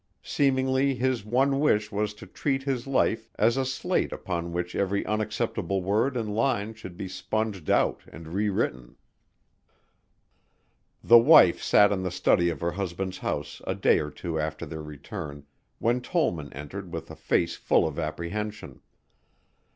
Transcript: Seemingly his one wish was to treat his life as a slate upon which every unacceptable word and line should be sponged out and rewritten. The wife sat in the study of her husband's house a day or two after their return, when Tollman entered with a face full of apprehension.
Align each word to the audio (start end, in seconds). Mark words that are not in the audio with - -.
Seemingly 0.23 0.95
his 0.95 1.23
one 1.23 1.59
wish 1.59 1.91
was 1.91 2.15
to 2.15 2.25
treat 2.25 2.63
his 2.63 2.87
life 2.87 3.29
as 3.35 3.55
a 3.55 3.63
slate 3.63 4.11
upon 4.11 4.51
which 4.51 4.75
every 4.75 5.05
unacceptable 5.05 5.83
word 5.83 6.17
and 6.17 6.33
line 6.33 6.73
should 6.73 6.97
be 6.97 7.07
sponged 7.07 7.69
out 7.69 8.01
and 8.11 8.29
rewritten. 8.29 8.95
The 11.03 11.19
wife 11.19 11.61
sat 11.61 11.91
in 11.91 12.01
the 12.01 12.09
study 12.09 12.49
of 12.49 12.61
her 12.61 12.71
husband's 12.71 13.19
house 13.19 13.61
a 13.67 13.75
day 13.75 13.99
or 13.99 14.09
two 14.09 14.39
after 14.39 14.65
their 14.65 14.81
return, 14.81 15.45
when 15.77 16.01
Tollman 16.01 16.51
entered 16.51 16.91
with 16.91 17.11
a 17.11 17.15
face 17.15 17.55
full 17.55 17.87
of 17.87 17.99
apprehension. 17.99 18.81